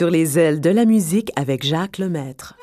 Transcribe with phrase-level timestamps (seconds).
[0.00, 2.56] Sur les ailes de la musique avec Jacques Lemaître.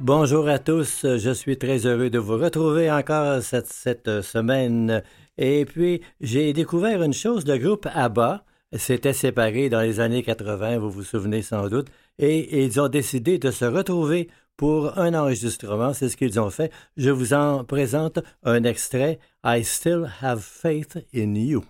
[0.00, 5.04] Bonjour à tous, je suis très heureux de vous retrouver encore cette, semaine.
[5.36, 8.42] Et puis, j'ai découvert une chose, le groupe ABBA
[8.72, 11.88] s'était séparé dans les années 80, vous vous souvenez sans doute,
[12.18, 16.72] et, ils ont décidé de se retrouver pour un enregistrement, c'est ce qu'ils ont fait.
[16.96, 21.64] Je vous en présente un extrait, I Still Have Faith in You.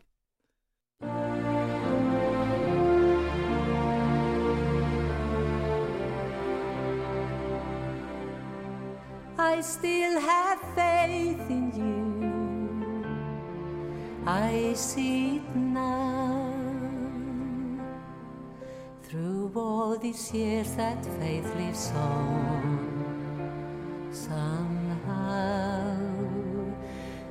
[9.59, 13.05] I still have faith in you.
[14.25, 16.38] I see it now.
[19.09, 22.77] Through all these years, that faith lives on.
[24.13, 25.97] Somehow,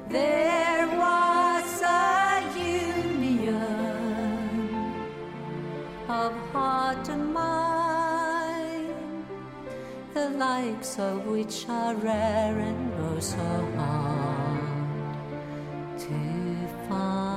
[0.09, 3.61] there was a union
[6.09, 8.95] of heart and mind
[10.15, 13.37] the likes of which are rare and oh so
[13.77, 15.19] hard
[15.99, 16.17] to
[16.89, 17.36] find.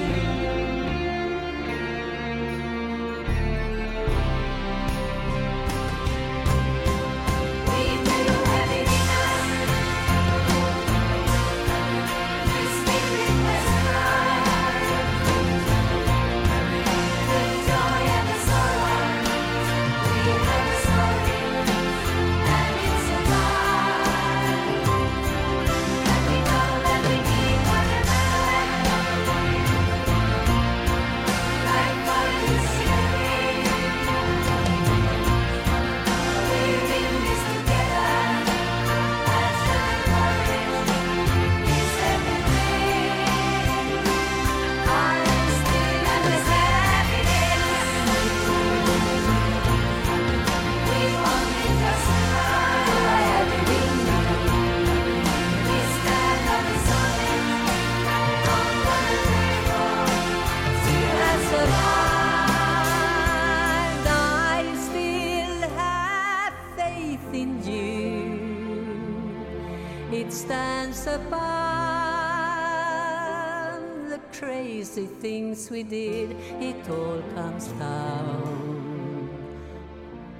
[74.93, 76.31] Crazy things we did.
[76.59, 79.29] It all comes down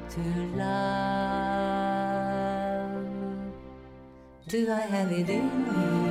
[0.09, 0.19] to
[0.57, 0.91] love.
[4.47, 6.10] Do I have it in me?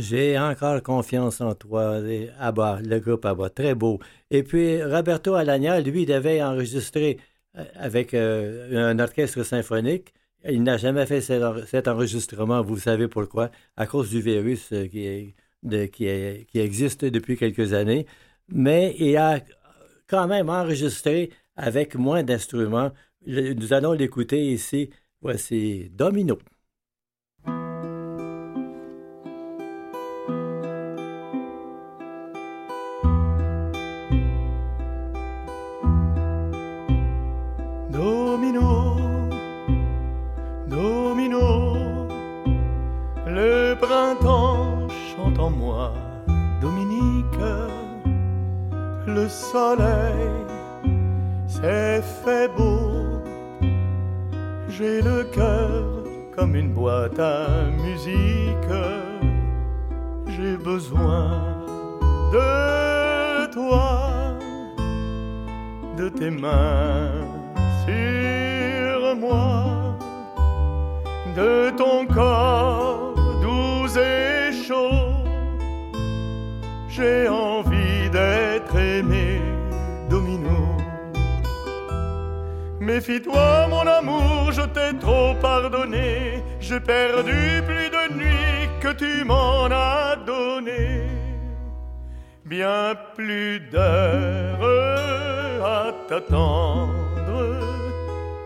[0.00, 2.00] J'ai encore confiance en toi,
[2.38, 3.98] Abba, le groupe Abba, très beau.
[4.30, 7.18] Et puis Roberto Alagna, lui, devait enregistrer
[7.58, 10.14] euh, avec euh, un orchestre symphonique.
[10.48, 16.58] Il n'a jamais fait cet enregistrement, vous savez pourquoi, à cause du virus euh, qui
[16.58, 18.06] existe depuis quelques années.
[18.48, 19.40] Mais il a
[20.08, 22.92] quand même enregistré avec moins d'instruments.
[23.26, 24.90] Nous allons l'écouter ici.
[25.20, 26.38] Voici Domino.
[86.70, 91.02] J'ai perdu plus de nuits que tu m'en as donné.
[92.44, 94.60] Bien plus d'heures
[95.64, 96.90] à t'attendre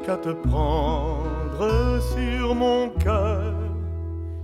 [0.05, 3.55] qu'à te prendre sur mon cœur.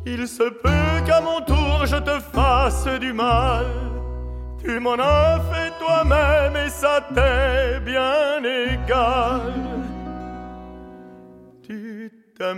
[0.05, 3.67] Il se peut qu'à mon tour je te fasse du mal.
[4.63, 9.90] Tu m'en as fait toi-même et ça t'est bien égal.
[12.41, 12.55] De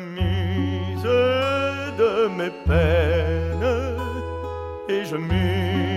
[2.28, 3.96] mes peines
[4.88, 5.91] et je muse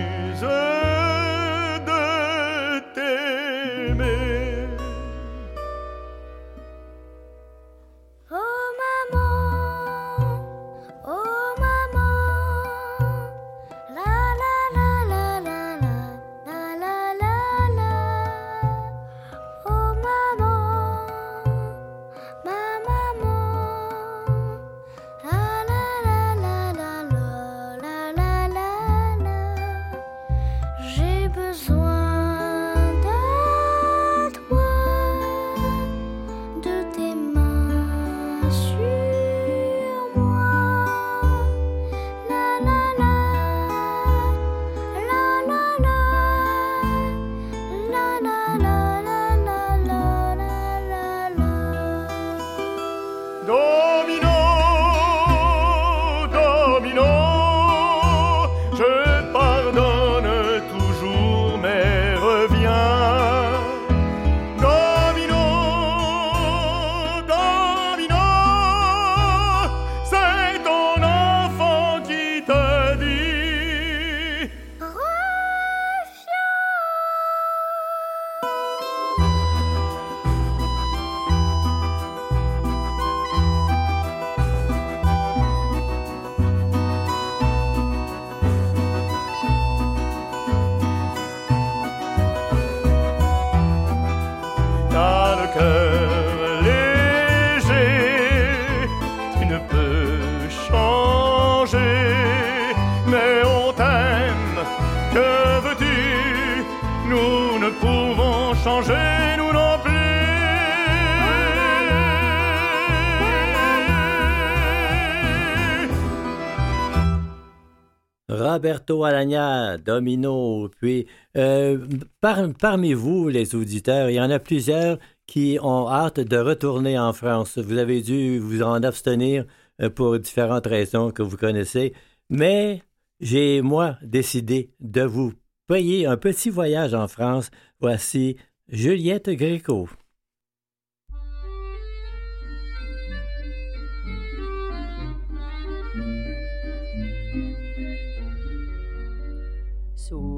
[118.66, 121.06] Roberto Alagna, Domino, puis
[121.36, 121.86] euh,
[122.20, 127.12] parmi vous, les auditeurs, il y en a plusieurs qui ont hâte de retourner en
[127.12, 127.58] France.
[127.58, 129.44] Vous avez dû vous en abstenir
[129.80, 131.92] euh, pour différentes raisons que vous connaissez,
[132.28, 132.82] mais
[133.20, 135.32] j'ai, moi, décidé de vous
[135.68, 137.52] payer un petit voyage en France.
[137.78, 138.36] Voici
[138.68, 139.88] Juliette Gréco.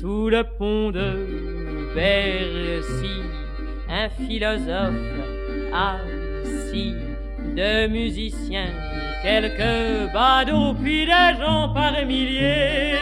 [0.00, 3.20] Sous le pont de Bercy,
[3.88, 4.94] un philosophe
[5.72, 6.94] assis,
[7.56, 8.70] deux musiciens,
[9.22, 12.94] quelques badauds, puis des gens par milliers.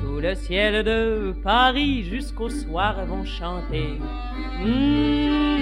[0.00, 3.98] Sous le ciel de Paris, jusqu'au soir vont chanter.
[4.64, 5.60] Mmh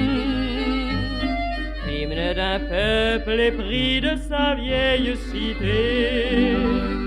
[1.88, 6.98] l'hymne d'un peuple épris de sa vieille cité.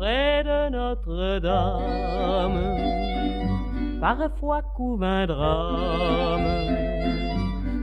[0.00, 2.58] Près de Notre-Dame,
[4.00, 6.46] parfois couvre un drame.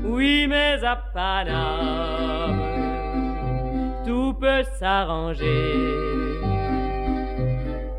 [0.04, 2.60] Oui, mais à Paname,
[4.04, 5.76] tout peut s'arranger.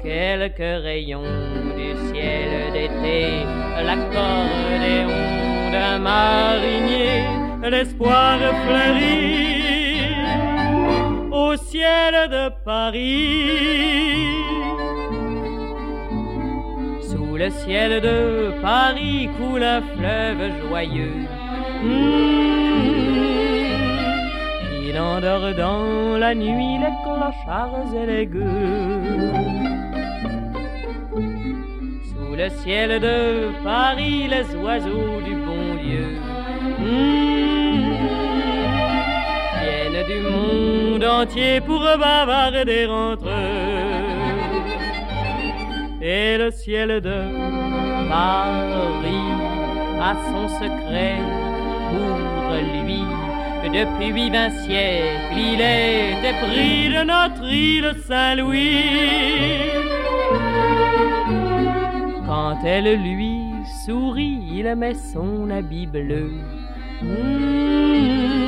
[0.02, 1.22] Quelques rayons
[1.76, 3.44] du ciel d'été,
[3.84, 5.14] l'accordéon
[5.70, 7.22] d'un marinier
[7.70, 9.77] l'espoir fleurit
[11.38, 13.47] au ciel de Paris.
[17.09, 21.21] Sous le ciel de Paris coule un fleuve joyeux.
[21.83, 22.49] Mmh.
[24.87, 29.33] Il endort dans la nuit les clochards et les gueux.
[32.11, 33.16] Sous le ciel de
[33.62, 36.09] Paris, les oiseaux du bon Dieu.
[36.78, 37.58] Viennent
[40.09, 44.09] du monde entier pour bavarder entre eux.
[46.00, 47.19] Et le ciel de
[48.09, 49.29] Paris
[50.00, 51.19] a son secret
[51.91, 52.49] pour
[52.85, 53.03] lui.
[53.79, 58.79] Depuis vingt siècles, il est épris de notre île Saint-Louis.
[62.27, 63.37] Quand elle lui
[63.85, 66.31] sourit, il met son habit bleu.
[67.03, 68.48] Mmh.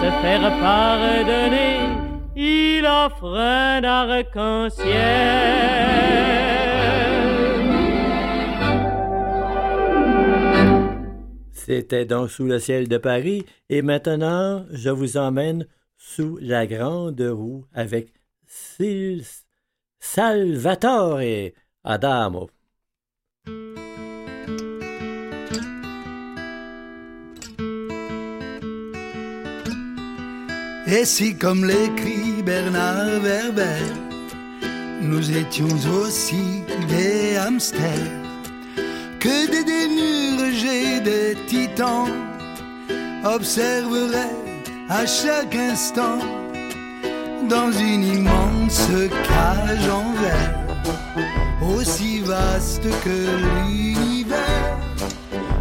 [0.00, 1.78] Se faire pardonner,
[2.36, 4.84] il offre un arc-en-ciel.
[11.52, 17.20] C'était donc sous le ciel de Paris, et maintenant je vous emmène sous la grande
[17.22, 18.12] roue avec
[18.46, 19.24] Sil
[19.98, 21.20] Salvatore
[21.84, 22.50] Adamo.
[30.86, 33.80] Et si, comme l'écrit Bernard Werber,
[35.00, 35.68] nous étions
[36.02, 37.80] aussi des hamsters,
[39.18, 42.08] que des dénurgés des titans
[43.24, 44.36] observeraient
[44.90, 46.18] à chaque instant
[47.48, 48.88] dans une immense
[49.26, 50.66] cage en verre,
[51.74, 54.78] aussi vaste que l'univers,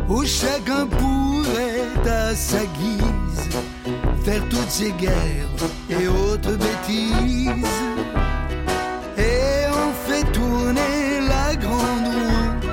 [0.09, 3.22] où chacun pourrait à sa guise
[4.23, 5.49] faire toutes ces guerres
[5.89, 7.67] et autres bêtises.
[9.17, 12.69] Et on fait tourner la grande roue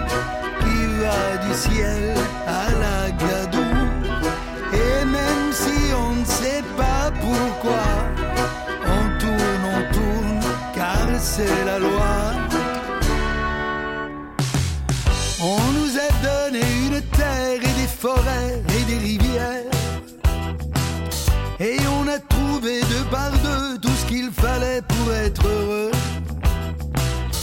[0.60, 2.19] qui va du ciel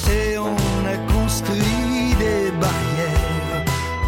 [0.09, 3.63] Et on a construit des barrières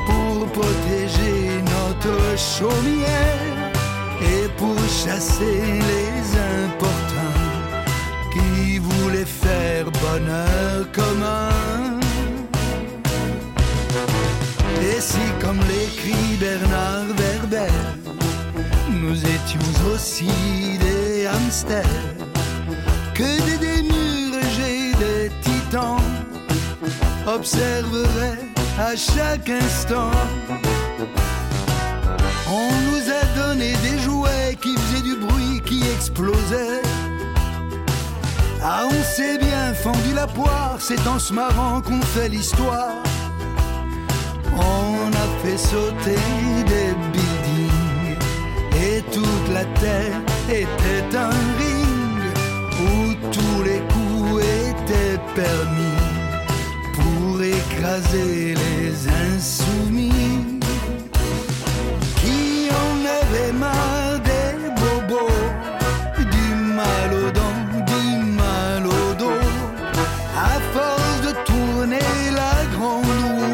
[0.06, 3.72] pour protéger notre chaumière
[4.22, 6.20] et pour chasser les
[6.66, 7.40] importuns
[8.34, 12.00] qui voulaient faire bonheur commun.
[14.82, 17.72] Et si, comme l'écrit Bernard Werber,
[18.90, 20.32] nous étions aussi
[20.80, 22.19] des hamsters,
[23.20, 26.00] que des démurgés, des titans
[27.28, 28.46] observeraient
[28.80, 30.12] à chaque instant.
[32.50, 36.82] On nous a donné des jouets qui faisaient du bruit, qui explosaient.
[38.64, 43.04] Ah, on s'est bien fendu la poire, c'est en se marrant qu'on fait l'histoire.
[44.56, 46.24] On a fait sauter
[46.74, 48.18] des buildings
[48.82, 51.69] et toute la terre était un rire
[53.32, 56.00] tous les coups étaient permis
[56.94, 58.92] pour écraser les
[59.26, 60.60] insoumis
[62.22, 65.42] qui en avaient marre des bobos,
[66.18, 67.62] du mal aux dents,
[67.94, 68.06] du
[68.42, 69.46] mal au dos,
[70.36, 72.10] à force de tourner
[72.42, 73.54] la grande roue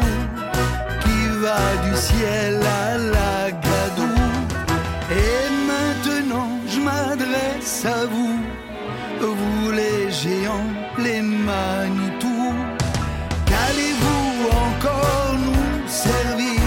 [1.02, 4.24] qui va du ciel à la gadoue.
[5.10, 8.40] Et maintenant je m'adresse à vous,
[9.20, 12.54] vous les géants, les Manitou.
[13.46, 16.60] Qu'allez-vous encore nous servir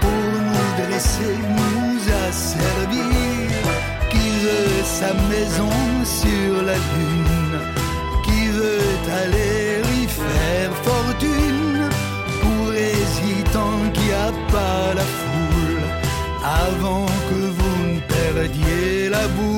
[0.00, 1.98] pour nous dresser, nous
[2.28, 3.50] asservir?
[4.10, 7.58] Qui veut sa maison sur la lune
[8.24, 11.88] Qui veut aller y faire fortune?
[12.42, 15.82] Pour hésitant qui a pas la foule
[16.44, 19.55] Avant que vous ne perdiez la boule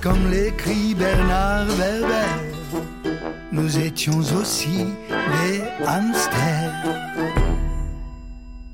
[0.00, 2.78] comme l'écrit Bernard Werber,
[3.50, 6.72] nous étions aussi des hamsters.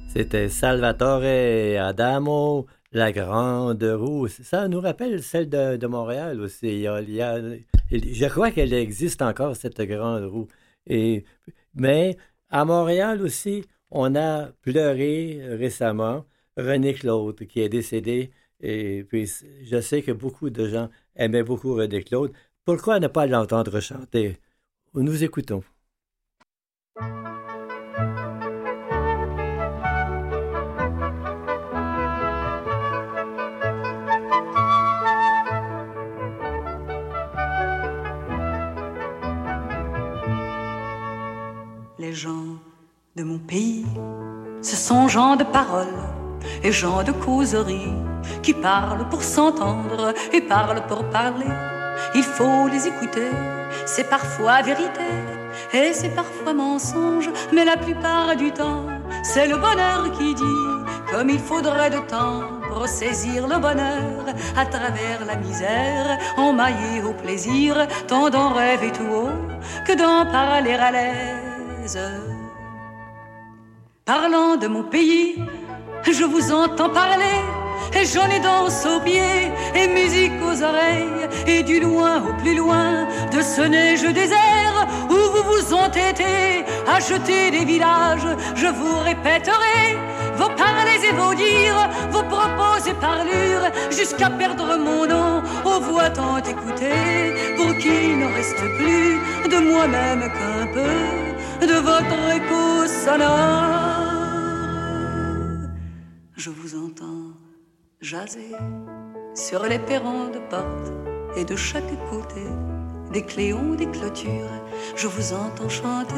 [0.09, 1.23] C'était Salvatore
[1.81, 4.29] Adamo, la grande roue.
[4.29, 6.67] Ça nous rappelle celle de, Montréal aussi.
[6.67, 7.41] Il y a-
[7.91, 10.49] je crois qu'elle existe encore, cette grande roue.
[10.87, 11.25] Et,
[11.75, 12.17] mais
[12.51, 16.25] à Montréal aussi, on a pleuré récemment
[16.59, 18.31] René Claude, qui est décédé.
[18.61, 19.31] Et puis,
[19.63, 22.33] je sais que beaucoup de gens aimaient beaucoup René Claude.
[22.65, 24.39] Pourquoi ne pas l'entendre chanter?
[24.95, 25.63] Nous écoutons.
[41.99, 42.59] Les gens
[43.17, 43.85] de mon pays,
[44.63, 46.18] ce sont gens de parole
[46.63, 47.93] et gens de causerie
[48.43, 51.47] qui parlent pour s'entendre et parlent pour parler.
[52.15, 53.31] Il faut les écouter,
[53.87, 55.11] c'est parfois vérité
[55.73, 58.87] et c'est parfois mensonge, mais la plupart du temps,
[59.23, 60.69] c'est le bonheur qui dit
[61.11, 67.15] comme il faudrait de temps pour saisir le bonheur à travers la misère, emmaillé au
[67.15, 69.39] plaisir, tant d'en rêver tout haut
[69.87, 71.99] que d'en parler à l'aise.
[74.05, 75.37] Parlant de mon pays,
[76.13, 77.41] je vous entends parler,
[77.93, 82.55] et j'en ai danse aux pieds, et musique aux oreilles, et du loin au plus
[82.55, 88.99] loin de ce neige désert où vous vous entêtez à jeter des villages, je vous
[88.99, 89.97] répéterai
[90.37, 96.11] vos parlers et vos dires, vos propos et parlures, jusqu'à perdre mon nom aux voix
[96.11, 104.08] tant écoutées, pour qu'il ne reste plus de moi-même qu'un peu de votre écho sonore.
[106.39, 107.33] Je vous entends
[108.01, 108.55] jaser
[109.35, 110.93] sur les perrons de porte
[111.37, 112.45] et de chaque côté
[113.13, 114.63] des cléons, des clôtures.
[114.95, 116.15] Je vous entends chanter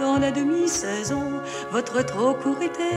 [0.00, 2.94] dans la demi-saison votre trop court été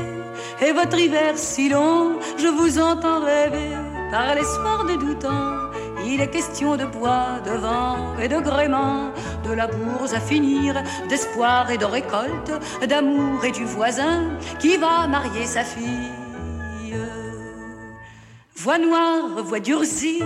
[0.65, 2.19] et votre hiver si long.
[2.37, 3.75] Je vous entends rêver
[4.09, 5.59] par les soirs de temps.
[6.05, 9.11] Il est question de bois, de vent et de gréement,
[9.43, 12.53] de la bourse à finir, d'espoir et de récolte,
[12.87, 16.24] d'amour et du voisin qui va marier sa fille.
[18.55, 20.23] Voix noire, voix durcie,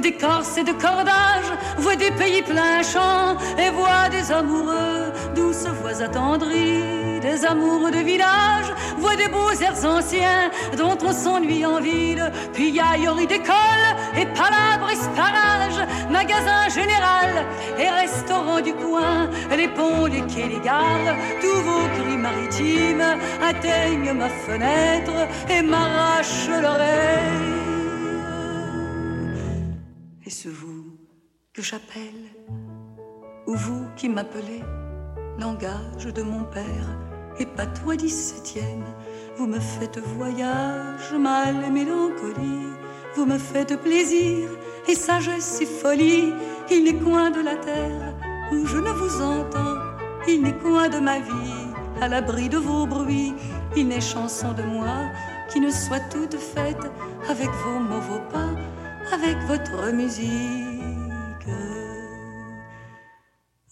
[0.00, 6.02] d'écorce et de cordage, voix des pays plein champ, et voix des amoureux, douces voix
[6.02, 12.32] attendries, des amours de village, voix des beaux airs anciens, dont on s'ennuie en ville,
[12.52, 17.46] puis aillerie d'école, et palabres esparage, magasin général,
[17.78, 23.04] et restaurant du coin, les ponts, les quais, les gares, tous vos cris maritimes
[23.42, 27.61] atteignent ma fenêtre et m'arrachent l'oreille.
[30.46, 30.96] Vous
[31.52, 32.24] que j'appelle
[33.46, 34.62] Ou vous qui m'appelez
[35.38, 36.98] Langage de mon père
[37.38, 38.84] et patois dix-septième
[39.36, 42.72] Vous me faites voyage, mal et mélancolie
[43.14, 44.48] vous me faites plaisir,
[44.88, 46.32] et sagesse et folie,
[46.70, 48.14] il n'est coin de la terre
[48.50, 49.76] où je ne vous entends,
[50.26, 51.66] il n'est coin de ma vie,
[52.00, 53.34] à l'abri de vos bruits,
[53.76, 55.10] il n'est chanson de moi
[55.50, 56.90] qui ne soit toute faite
[57.28, 58.48] avec vos mots, vos pas,
[59.12, 61.48] avec votre musique.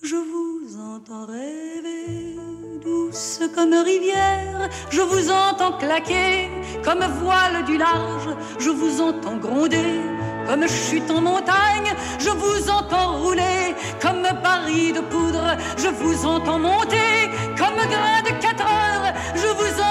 [0.02, 2.36] Je vous entends rêver,
[2.82, 6.50] douce comme rivière, je vous entends claquer
[6.84, 10.00] comme voile du large, je vous entends gronder
[10.46, 16.58] comme chute en montagne, je vous entends rouler comme Paris de poudre, je vous entends
[16.58, 19.89] monter comme grain de quatre heures, je vous entends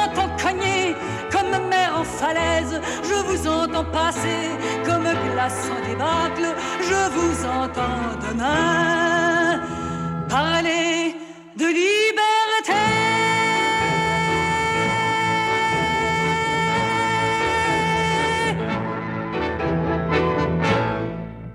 [1.52, 4.50] comme mer en falaise, je vous entends passer
[4.86, 9.62] comme glace en débâcle, je vous entends demain
[10.30, 11.16] parler
[11.58, 12.74] de liberté.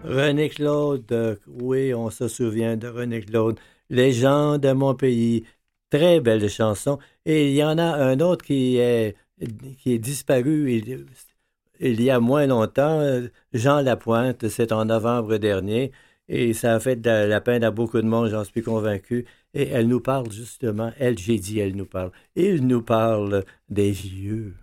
[0.04, 3.58] René Claude, oui, on se souvient de René Claude,
[3.90, 5.44] légende de mon pays,
[5.90, 6.98] très belle chanson.
[7.26, 9.16] Et il y en a un autre qui est,
[9.78, 11.06] qui est disparu il,
[11.80, 13.02] il y a moins longtemps,
[13.52, 15.92] Jean Lapointe, c'est en novembre dernier,
[16.28, 19.26] et ça a fait de la peine à beaucoup de monde, j'en suis convaincu.
[19.52, 22.10] Et elle nous parle justement, elle, j'ai dit, elle nous parle.
[22.34, 24.54] Il nous parle des vieux.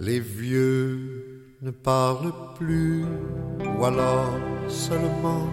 [0.00, 3.04] Les vieux ne parlent plus,
[3.78, 4.34] ou alors
[4.68, 5.46] seulement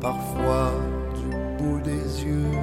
[0.00, 0.72] parfois
[1.14, 2.58] du bout des yeux.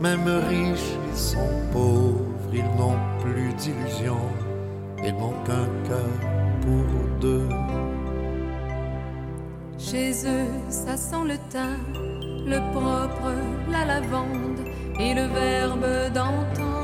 [0.00, 4.28] Même riches, ils sont pauvres, ils n'ont plus d'illusions,
[5.04, 6.16] ils n'ont qu'un cœur
[6.62, 7.48] pour deux.
[9.78, 11.78] Chez eux, ça sent le thym,
[12.46, 13.32] le propre,
[13.70, 14.64] la lavande
[14.98, 16.76] et le verbe d'antan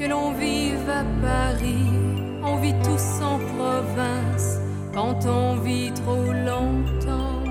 [0.00, 2.09] que l'on vive à Paris,
[2.42, 4.60] on vit tous en province
[4.94, 7.42] quand on vit trop longtemps.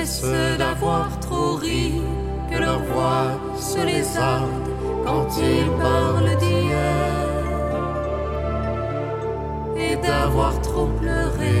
[0.00, 1.92] Est-ce d'avoir trop ri
[2.50, 4.68] que leur voix se lézarde
[5.04, 7.18] quand ils parlent d'hier?
[9.76, 11.56] Et d'avoir trop pleuré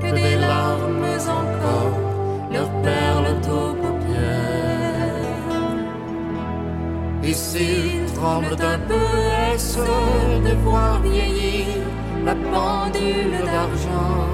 [0.00, 1.98] que des larmes encore
[2.52, 3.80] leur perlent aux
[7.22, 8.94] Et s'il tremble d'un peu,
[10.48, 11.66] de voir vieillir
[12.24, 14.28] la pendule d'argent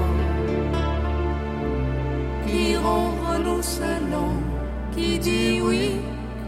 [2.45, 4.31] qui ronronne au salon,
[4.93, 5.91] qui dit oui,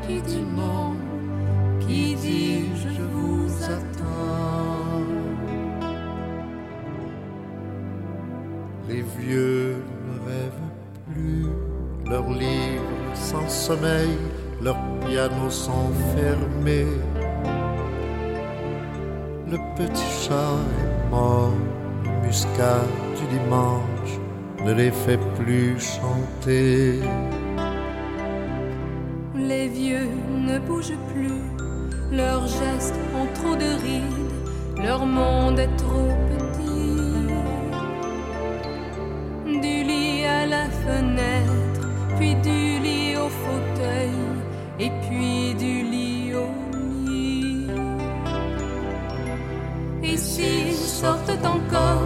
[0.06, 0.96] qui dit non,
[1.80, 5.04] qui dit je vous attends.
[8.90, 10.72] Les vieux ne rêvent
[11.08, 11.46] plus,
[12.10, 14.18] leurs livres sans sommeil
[14.62, 16.86] leurs pianos sont fermés.
[19.52, 21.54] Le petit chat est mort,
[22.22, 22.84] muscat
[23.18, 24.14] du dimanche
[24.64, 27.00] ne les fait plus chanter.
[29.34, 30.10] Les vieux
[30.48, 31.42] ne bougent plus,
[32.12, 37.00] leurs gestes ont trop de rides, leur monde est trop petit.
[39.46, 44.14] Du lit à la fenêtre, puis du lit au fauteuil
[44.80, 45.39] et puis
[51.00, 52.02] Sortent encore,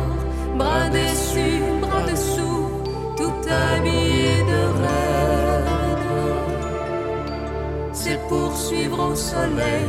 [0.58, 2.69] bras dessus, bras dessous,
[3.17, 5.63] tout habillés de rêve,
[7.91, 9.88] c'est pour suivre au soleil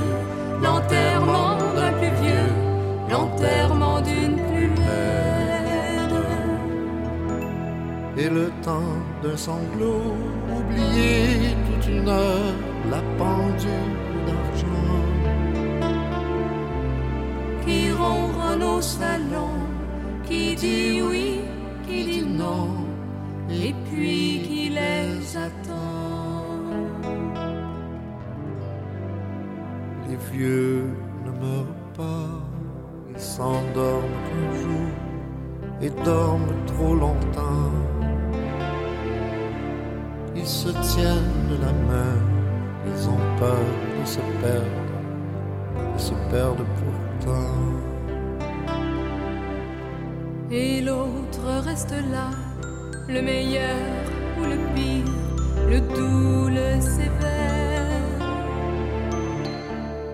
[0.63, 2.53] l'enterrement d'un plus vieux,
[3.11, 6.25] l'enterrement d'une plus laide.
[8.17, 10.15] Et le temps d'un sanglot
[10.57, 12.55] oublié toute une heure
[12.91, 14.04] la pendule
[20.45, 21.41] qui dit oui,
[21.87, 22.69] qui dit non,
[23.51, 26.59] et puis qui les attend.
[30.07, 30.85] Les vieux
[31.25, 32.29] ne meurent pas,
[33.11, 34.91] ils s'endorment un jour
[35.81, 37.73] et dorment trop longtemps.
[40.37, 42.17] Ils se tiennent la main
[42.87, 43.67] ils ont peur
[43.99, 47.94] de se perdre, de se perdre pourtant.
[50.57, 52.31] Et l'autre reste là,
[53.09, 53.75] le meilleur
[54.39, 55.13] ou le pire,
[55.69, 57.91] le doux, le sévère.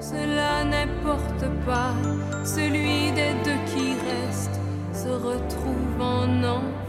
[0.01, 1.93] Cela n'importe pas,
[2.43, 4.59] celui des deux qui reste,
[4.95, 6.80] ce retrouve en enfer.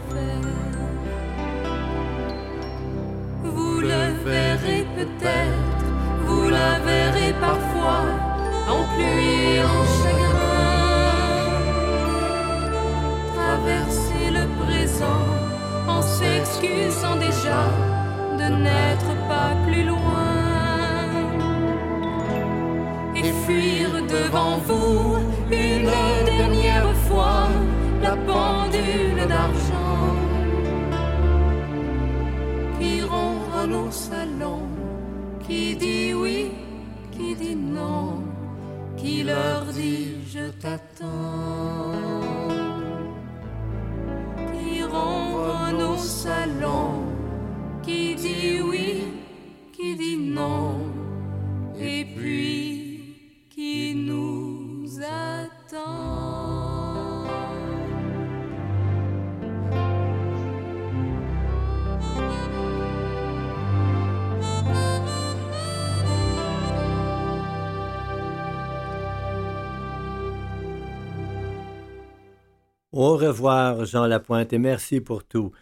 [73.84, 75.52] Jean Lapointe, et merci pour tout.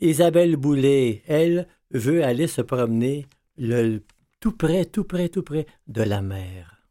[0.00, 4.00] Isabelle Boulet, elle, veut aller se promener le,
[4.40, 6.86] tout près, tout près, tout près de la mer.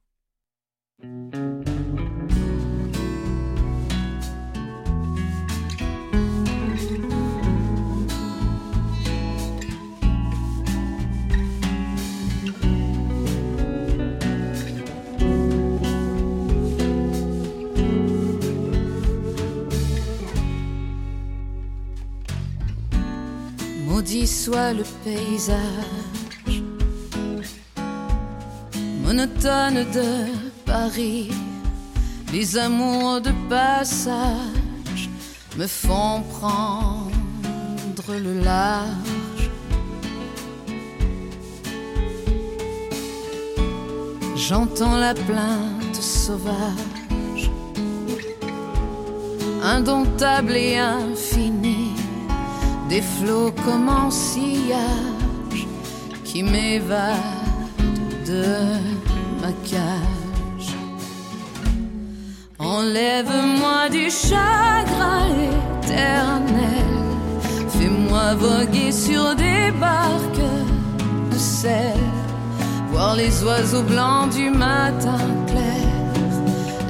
[24.09, 26.63] Maudit soit le paysage
[29.03, 30.33] monotone de
[30.65, 31.29] Paris.
[32.33, 35.09] Les amours de passage
[35.57, 37.11] me font prendre
[38.09, 39.51] le large.
[44.35, 47.51] J'entends la plainte sauvage,
[49.61, 51.48] indomptable et infinie
[52.89, 55.67] des flots comme en sillage
[56.23, 57.17] qui m'évadent
[58.25, 58.45] de
[59.41, 60.73] ma cage.
[62.57, 65.27] Enlève-moi du chagrin
[65.83, 66.91] éternel,
[67.69, 70.51] fais-moi voguer sur des barques
[71.31, 72.03] de sel,
[72.91, 75.89] voir les oiseaux blancs du matin clair,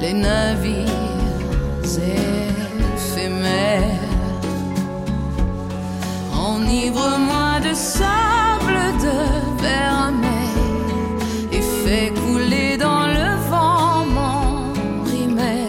[0.00, 0.99] les navires
[6.70, 9.16] Enivre-moi de sable de
[9.60, 10.54] vermeil
[11.50, 15.66] et fais couler dans le vent mon rimel.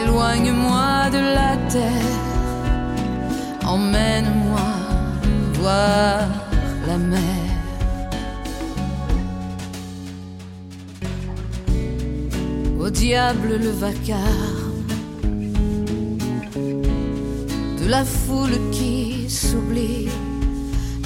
[0.00, 2.22] Éloigne-moi de la terre,
[3.66, 4.68] emmène-moi
[5.60, 6.26] voir
[6.86, 7.44] la mer.
[12.80, 14.86] Au diable le vacarme
[17.78, 19.15] de la foule qui
[19.56, 20.08] s'oublie,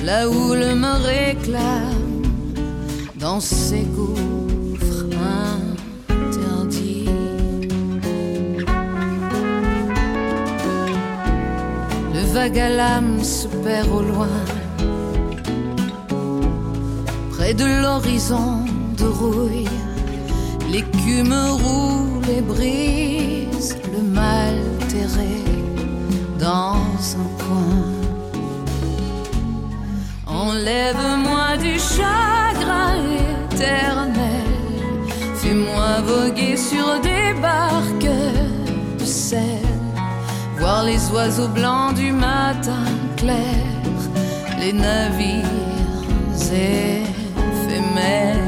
[0.05, 2.23] la houle me réclame
[3.17, 5.07] dans ses gouffres
[6.09, 7.09] interdits.
[12.15, 14.39] Le vague à l'âme se perd au loin,
[17.33, 18.65] près de l'horizon
[18.99, 19.69] de rouille.
[20.73, 21.35] L'écume
[21.65, 24.57] roule et brise le mal
[24.89, 25.43] terré
[26.39, 26.77] dans
[27.23, 28.00] un coin.
[30.51, 32.97] Enlève-moi du chagrin
[33.55, 34.51] éternel,
[35.37, 38.17] fais-moi voguer sur des barques
[38.99, 39.63] de sel,
[40.59, 42.85] voir les oiseaux blancs du matin
[43.17, 43.65] clair,
[44.59, 45.45] les navires
[46.53, 48.40] éphémères.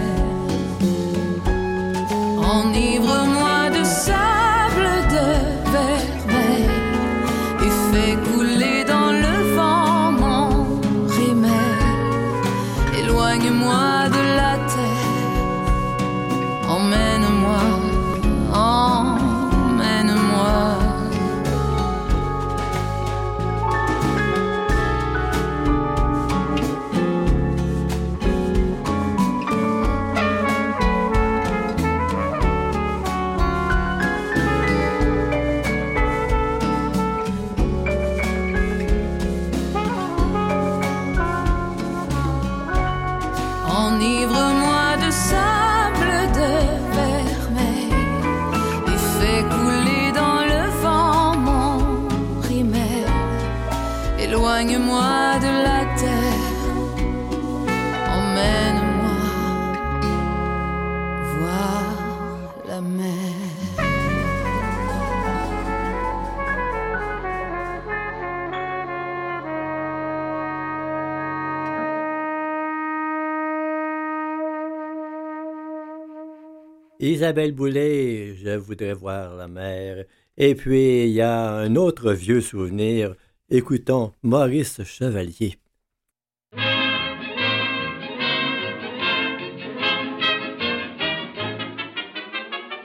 [77.23, 80.07] Isabelle Boulay, je voudrais voir la mer.
[80.37, 83.15] Et puis, il y a un autre vieux souvenir.
[83.49, 85.55] Écoutons Maurice Chevalier.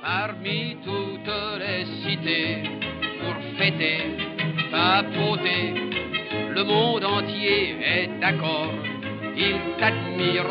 [0.03, 2.61] Parmi toutes les cités,
[3.19, 4.01] pour fêter,
[4.69, 5.73] papoter,
[6.53, 8.71] le monde entier est d'accord.
[9.35, 10.45] Il t'admire,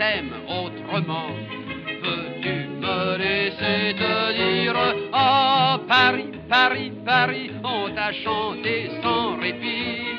[0.00, 1.28] t'aime autrement,
[2.02, 4.74] peux-tu me laisser te dire
[5.12, 10.16] Oh Paris, Paris, Paris, on t'a chanté sans répit.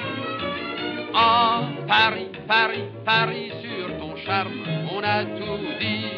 [1.15, 4.61] Oh Paris, Paris, Paris, sur ton charme,
[4.93, 6.11] on a tout dit.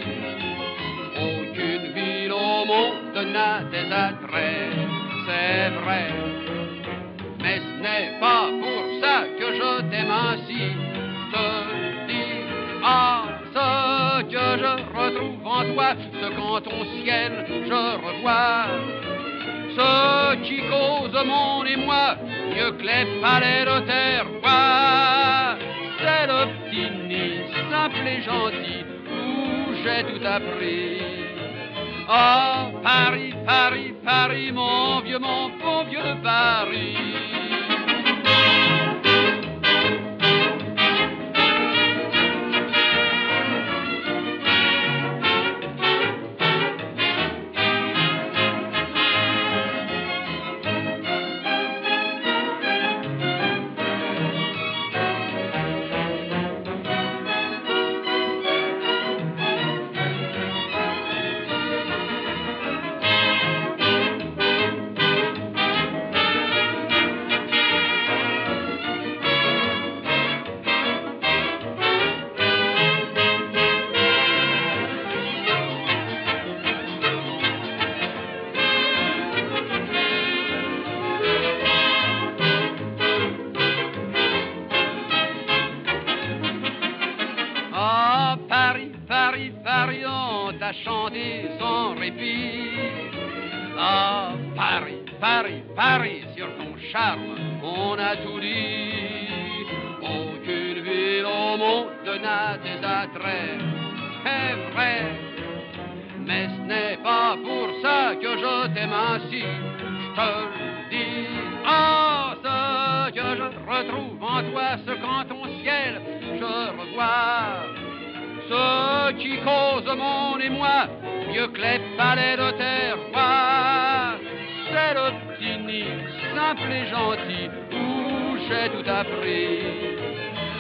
[1.30, 4.76] Aucune ville au monde n'a des attraits,
[5.26, 6.08] c'est vrai.
[7.42, 10.64] Mais ce n'est pas pour ça que je t'aime ainsi.
[11.32, 12.44] Te dis,
[12.84, 13.23] ah,
[14.34, 18.66] que je retrouve en toi, ce qu'en ton ciel je revois.
[19.78, 22.16] Ce qui cause mon émoi,
[22.50, 24.26] mieux que les palais de terre.
[26.00, 27.42] C'est le petit nid,
[27.72, 30.98] simple et gentil, où j'ai tout appris.
[32.10, 37.43] Oh, Paris, Paris, Paris, mon vieux, mon bon vieux Paris.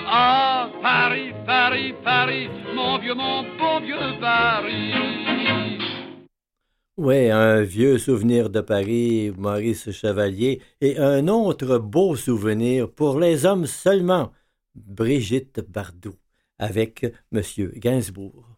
[0.05, 4.93] Ah, Paris, Paris, Paris, mon vieux, mon bon vieux Paris.
[6.95, 13.47] Oui, un vieux souvenir de Paris, Maurice Chevalier, et un autre beau souvenir pour les
[13.47, 14.31] hommes seulement,
[14.75, 16.19] Brigitte Bardot,
[16.59, 18.52] avec Monsieur Gainsbourg.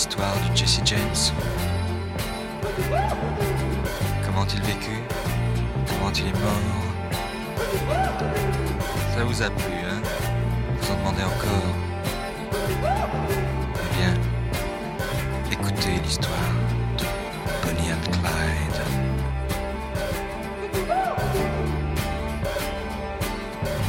[0.00, 1.22] L'histoire de Jesse James.
[4.24, 5.02] Comment il vécut?
[5.86, 6.86] Comment il est mort?
[9.14, 10.00] Ça vous a plu, hein?
[10.80, 11.74] Vous en demandez encore?
[13.76, 14.14] Eh bien,
[15.52, 16.54] écoutez l'histoire
[16.96, 17.04] de
[17.62, 18.80] Bonnie and Clyde.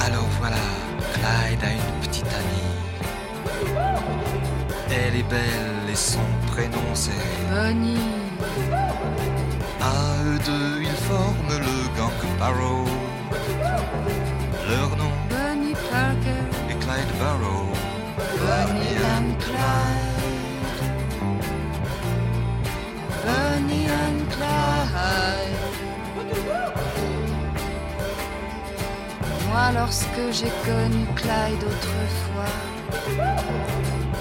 [0.05, 0.66] Alors voilà,
[1.14, 2.68] Clyde a une petite amie.
[4.89, 7.12] Elle est belle et son prénom c'est
[7.50, 7.98] Bonnie,
[9.82, 12.86] À eux deux, ils forment le gang Barrow.
[14.70, 17.68] Leur nom Bonnie Parker, est Clyde Barrow.
[18.39, 20.80] Bonnie and Clyde.
[23.26, 25.62] Bonnie and Clyde.
[29.48, 32.56] Moi, lorsque j'ai connu Clyde autrefois,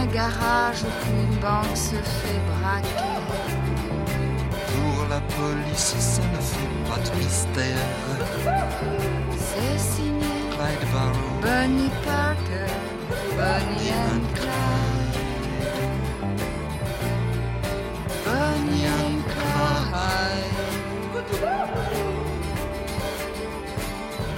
[0.00, 3.20] Qu'un garage ou qu'une banque se fait braquer.
[4.72, 7.86] pour la police, ça ne fait pas de mystère.
[9.36, 12.72] C'est signé Clyde Barrow, Bonnie Parker.
[13.36, 15.18] Bonnie and Clyde.
[18.24, 19.50] Bonnie and Clyde.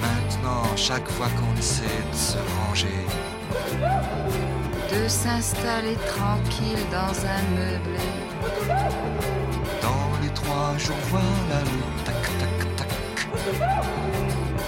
[0.00, 3.06] maintenant, chaque fois qu'on essaie de se ranger,
[4.92, 8.06] De s'installer tranquille dans un meublé.
[9.80, 12.92] dans les trois jours, voilà le tac tac tac.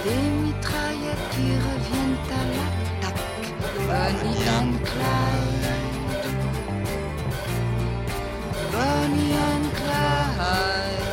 [0.03, 3.47] Des mitraillettes qui reviennent à l'attaque.
[3.87, 5.65] Bonnie and Clyde.
[8.71, 11.05] Bonnie and Clyde.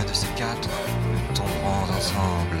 [0.00, 0.68] Un de ces quatre,
[1.12, 2.60] nous tomberons ensemble.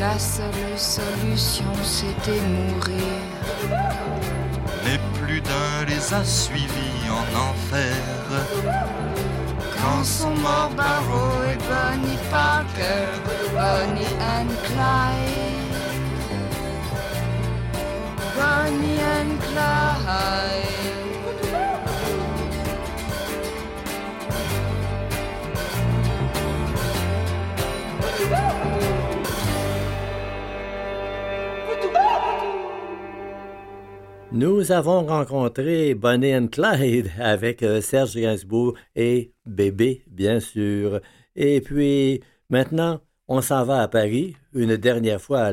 [0.00, 3.20] La seule solution, c'était mourir.
[4.82, 7.94] Mais plus d'un les a suivis en enfer.
[9.76, 13.08] Quand sont morts Barrow et Bonnie Parker,
[13.52, 15.60] Bonnie and Clyde.
[18.34, 19.39] Bonnie and
[34.32, 41.00] Nous avons rencontré Bonnie and Clyde avec euh, Serge Gainsbourg et Bébé, bien sûr.
[41.34, 44.36] Et puis, maintenant, on s'en va à Paris.
[44.54, 45.50] Une dernière fois,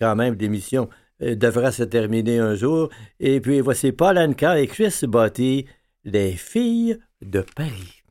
[0.00, 0.88] quand même, l'émission
[1.22, 2.88] euh, devra se terminer un jour.
[3.20, 5.66] Et puis, voici Paul Anka et Chris Botti,
[6.02, 8.01] les filles de Paris.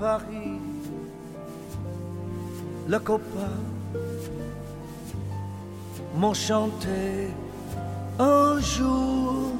[0.00, 0.60] Paris,
[2.86, 3.56] le copain
[6.16, 7.28] m'ont chanté
[8.18, 9.52] un jour.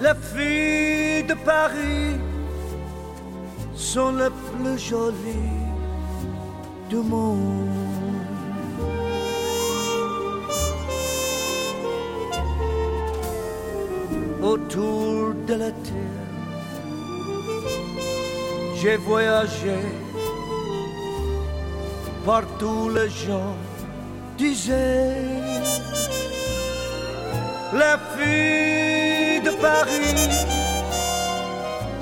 [0.00, 2.18] Les filles de Paris
[3.74, 5.64] sont les plus jolies
[6.90, 7.70] du monde.
[14.42, 16.23] Autour de la terre,
[18.84, 19.78] j'ai voyagé
[22.26, 23.56] partout les gens
[24.36, 25.22] disaient
[27.80, 30.28] les filles de Paris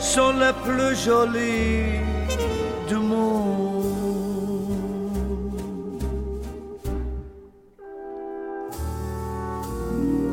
[0.01, 2.01] sont les plus jolies
[2.89, 3.85] du monde.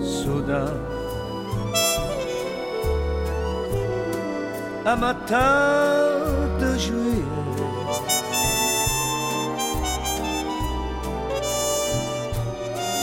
[0.02, 0.74] Soudain,
[4.88, 5.99] un matin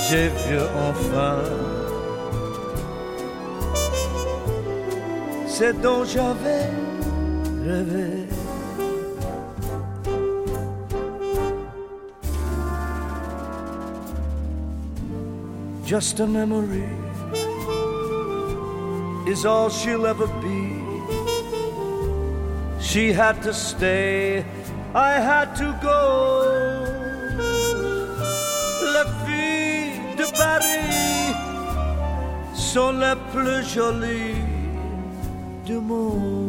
[0.08, 0.58] j'ai vu
[0.88, 1.38] enfin
[5.46, 6.70] ce dont j'avais
[7.66, 8.26] rêvé.
[15.86, 16.84] just a memory
[19.28, 20.75] is all she'll ever be.
[22.96, 24.42] She had to stay,
[24.94, 26.82] I had to go.
[28.94, 31.34] Les filles de Paris
[32.54, 34.40] sont les plus jolies
[35.66, 36.45] du monde.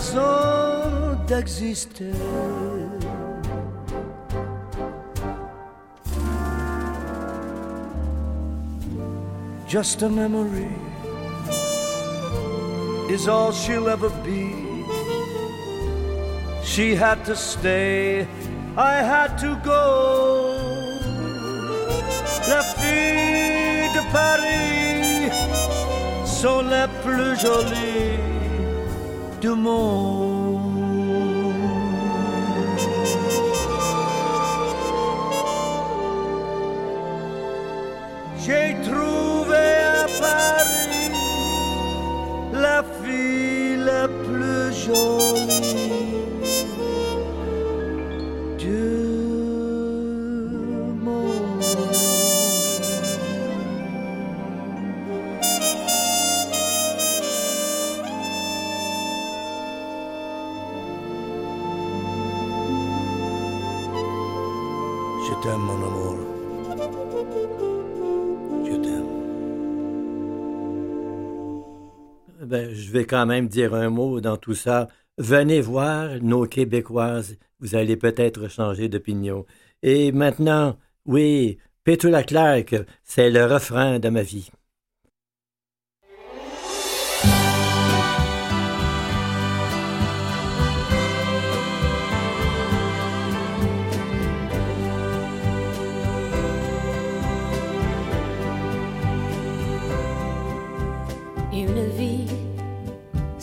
[0.00, 2.14] Raison d'exister.
[9.68, 10.74] Just a memory
[13.14, 14.84] is all she'll ever be.
[16.64, 18.26] She had to stay,
[18.76, 20.56] I had to go.
[22.48, 25.30] La fille de Paris
[26.24, 28.29] sont les plus jolies
[29.40, 30.19] du monde.
[72.42, 74.88] Ben, je vais quand même dire un mot dans tout ça.
[75.18, 77.36] Venez voir nos Québécoises.
[77.60, 79.46] Vous allez peut-être changer d'opinion.
[79.82, 80.76] Et maintenant,
[81.06, 82.74] oui, Petula Clark,
[83.04, 84.50] c'est le refrain de ma vie.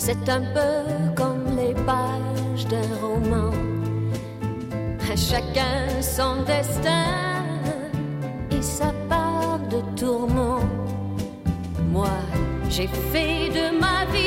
[0.10, 0.86] C'est un peu
[1.18, 3.52] comme les pages d'un roman.
[5.12, 7.44] À chacun son destin
[8.50, 10.62] et sa part de tourment.
[11.92, 12.16] Moi,
[12.70, 14.27] j'ai fait de ma vie,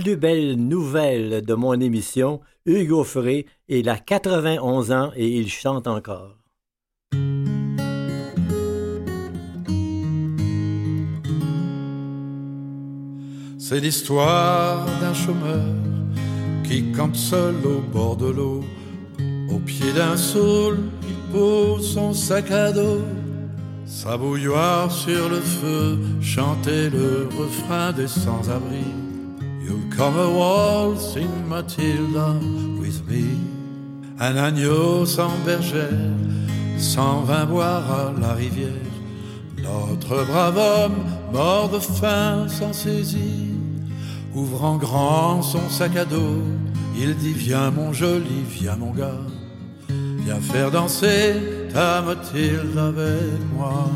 [0.00, 5.86] plus belle nouvelle de mon émission, Hugo Frey, il a 91 ans et il chante
[5.86, 6.38] encore.
[13.58, 15.66] C'est l'histoire d'un chômeur
[16.64, 18.64] qui campe seul au bord de l'eau.
[19.50, 20.78] Au pied d'un saule,
[21.08, 23.02] il pose son sac à dos.
[23.84, 28.99] Sa bouilloire sur le feu, chanter le refrain des sans-abri.
[29.70, 32.34] You'll come a waltzing Matilda
[32.80, 33.38] with me.
[34.18, 36.16] Un agneau sans bergère,
[36.76, 38.90] s'en vint boire à la rivière.
[39.62, 43.54] Notre brave homme, mort de faim, s'en saisit.
[44.34, 46.42] Ouvrant grand son sac à dos,
[46.98, 49.24] il dit Viens mon joli, viens mon gars,
[50.24, 51.34] viens faire danser
[51.72, 53.88] ta Mathilde avec moi.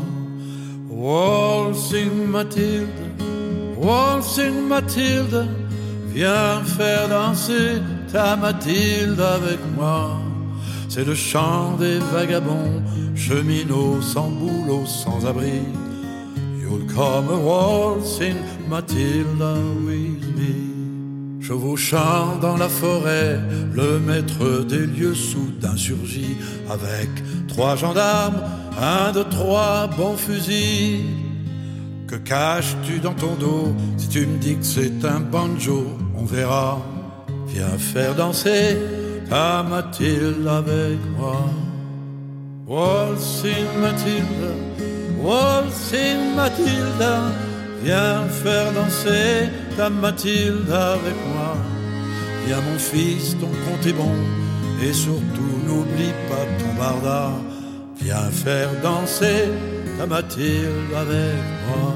[0.89, 2.87] Waltzing Mathilde,
[3.77, 5.45] waltzing Mathilde,
[6.15, 10.17] viens faire danser ta Mathilde avec moi.
[10.87, 12.81] C'est le chant des vagabonds,
[13.15, 15.61] cheminots sans boulot, sans abri.
[16.61, 18.37] You'll come waltzing
[18.69, 19.55] Mathilda
[19.85, 20.75] with me.
[21.75, 23.37] Chante dans la forêt,
[23.73, 26.37] le maître des lieux soudain surgit
[26.69, 27.09] avec
[27.47, 28.41] trois gendarmes,
[28.81, 31.03] un de trois bons fusils.
[32.07, 35.85] Que caches-tu dans ton dos si tu me dis que c'est un banjo?
[36.17, 36.81] On verra.
[37.47, 38.77] Viens faire danser
[39.29, 41.41] ta Mathilde avec moi.
[42.67, 44.51] Waltzing Mathilda,
[45.21, 47.31] waltzing Mathilda,
[47.83, 51.55] viens faire danser ta Mathilde avec moi.
[52.47, 54.15] Viens mon fils, ton compte est bon,
[54.83, 57.29] et surtout n'oublie pas ton barda.
[58.01, 59.47] Viens faire danser
[59.99, 61.37] ta Mathilde avec
[61.67, 61.93] moi.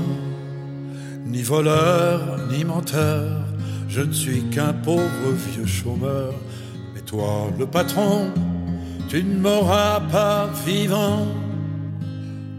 [1.26, 2.20] Ni voleur,
[2.52, 3.26] ni menteur,
[3.90, 6.34] je ne suis qu'un pauvre vieux chômeur.
[6.94, 8.28] Mais toi, le patron,
[9.10, 11.26] tu ne m'auras pas vivant.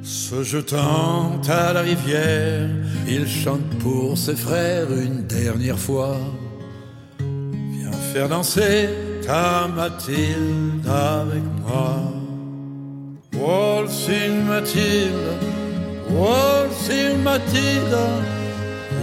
[0.02, 2.68] Se jetant à la rivière,
[3.06, 6.16] il chante pour ses frères une dernière fois.
[7.20, 8.88] Viens faire danser
[9.24, 12.12] ta Mathilde avec moi.
[13.34, 15.32] Waltzing Mathilde,
[16.10, 17.96] waltzing Mathilde,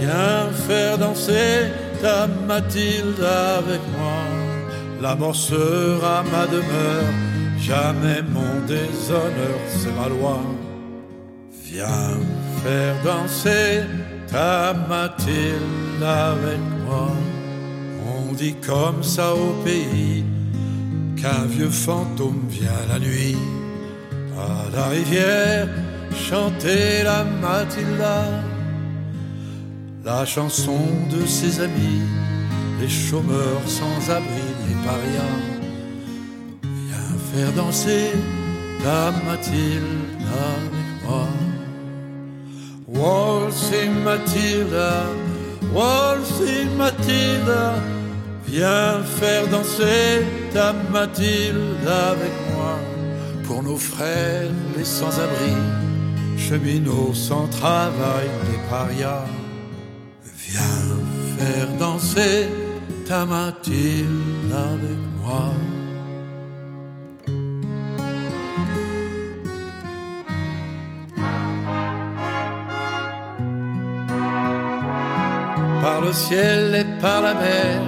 [0.00, 1.70] viens faire danser
[2.00, 3.22] ta Mathilde
[3.58, 4.22] avec moi.
[5.00, 7.12] La mort sera ma demeure,
[7.60, 10.40] jamais mon déshonneur, c'est ma loi.
[11.64, 12.18] Viens
[12.62, 13.82] faire danser
[14.30, 17.10] ta Mathilde avec moi.
[18.16, 20.24] On dit comme ça au pays
[21.16, 23.36] qu'un vieux fantôme vient la nuit
[24.36, 25.68] à la rivière
[26.14, 28.24] chanter la Mathilda,
[30.08, 30.80] la chanson
[31.10, 32.00] de ses amis,
[32.80, 35.38] les chômeurs sans abri, les parias.
[36.86, 38.06] Viens faire danser
[38.82, 41.28] ta Mathilde avec moi.
[42.98, 44.94] Waltzing Mathilda,
[45.74, 47.64] waltzing Mathilda,
[48.46, 52.74] viens faire danser ta Mathilde avec moi.
[53.46, 55.56] Pour nos frères, les sans-abri,
[56.38, 59.26] cheminots sans travail, les parias,
[60.48, 60.88] viens
[61.36, 62.48] faire danser
[63.06, 65.52] ta Mathilde avec moi.
[75.82, 77.80] Par le ciel et par la mer,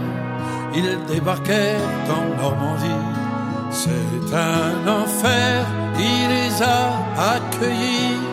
[0.75, 3.05] ils débarquèrent en Normandie.
[3.71, 5.67] C'est un enfer,
[5.99, 6.81] il les a
[7.35, 8.30] accueillis.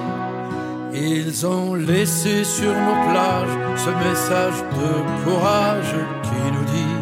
[0.99, 6.97] Ils ont laissé sur nos plages ce message de courage qui nous dit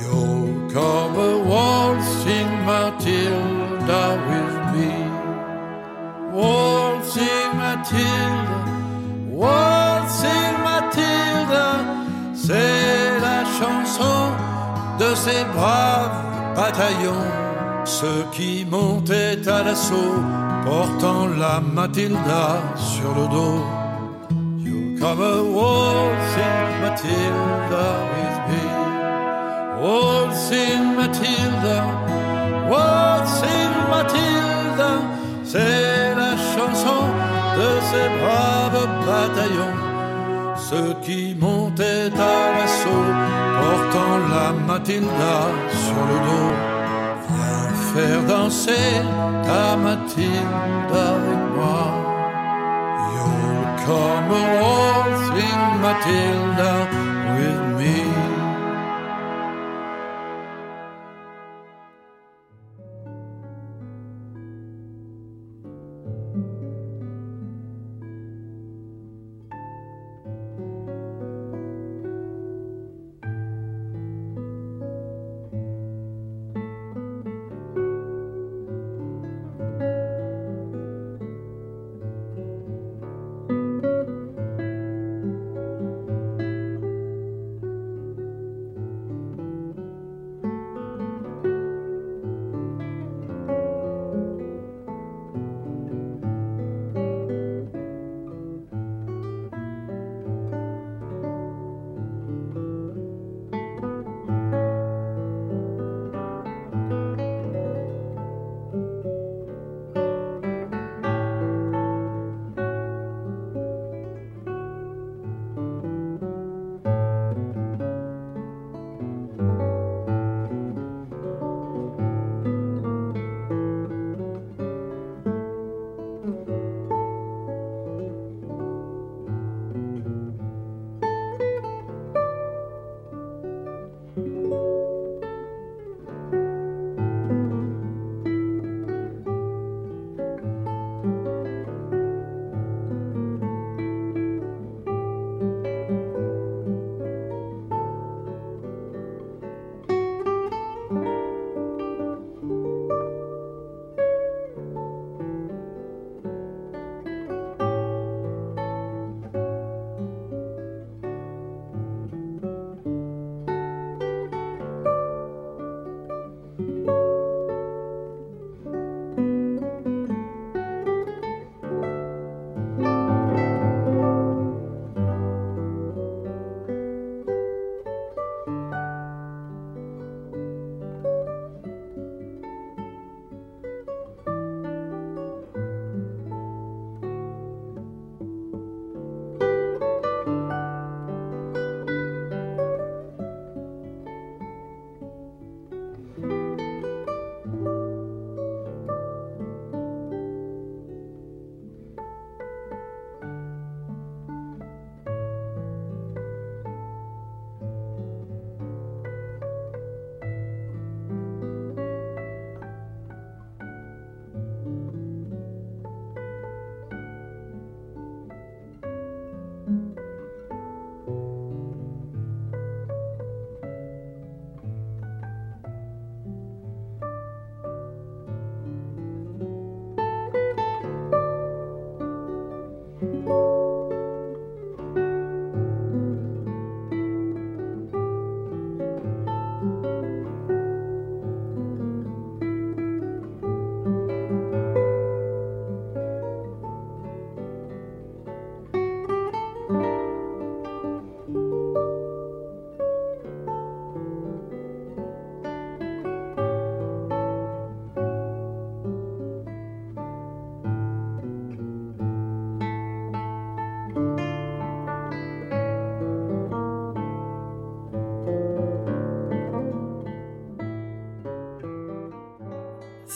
[0.00, 1.16] You'll come
[1.48, 4.92] waltzing Matilda with me.
[6.32, 8.58] Waltzing Matilda,
[9.30, 11.68] waltzing Matilda,
[12.32, 14.18] c'est la chanson
[15.00, 17.30] de ces braves bataillons,
[17.84, 20.22] ceux qui montaient à l'assaut,
[20.64, 22.44] portant la Matilda
[22.76, 23.60] sur le dos.
[24.64, 28.62] You come a waltzing Matilda with me,
[29.82, 31.78] waltzing Matilda,
[32.70, 34.90] waltzing Matilda,
[35.44, 37.02] c'est la chanson
[37.58, 39.76] de ces braves bataillons,
[40.56, 43.10] ceux qui montaient à l'assaut,
[43.60, 45.36] portant la Matilda
[45.84, 46.73] sur le dos.
[47.28, 49.02] Viens faire danser
[49.44, 51.86] ta Matilda avec moi.
[53.12, 56.74] You'll come a waltzing Matilda
[57.36, 57.60] with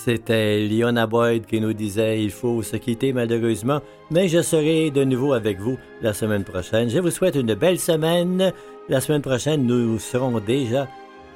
[0.08, 5.04] C'était Liona Boyd qui nous disait il faut se quitter malheureusement, mais je serai de
[5.04, 6.88] nouveau avec vous la semaine prochaine.
[6.88, 8.54] Je vous souhaite une belle semaine.
[8.88, 10.88] La semaine prochaine, nous serons déjà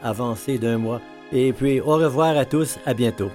[0.02, 1.02] avancés d'un mois.
[1.32, 3.30] Et puis, au revoir à tous, à bientôt.